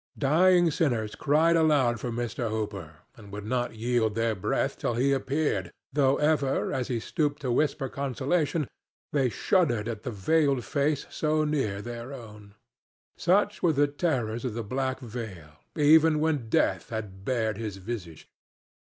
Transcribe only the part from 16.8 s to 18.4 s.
had bared his visage.